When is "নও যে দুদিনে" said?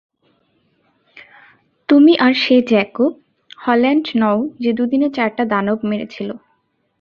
4.15-5.07